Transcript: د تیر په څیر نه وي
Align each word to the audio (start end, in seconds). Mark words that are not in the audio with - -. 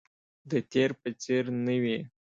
د 0.49 0.51
تیر 0.71 0.91
په 1.01 1.09
څیر 1.21 1.43
نه 1.65 1.75
وي 1.83 1.99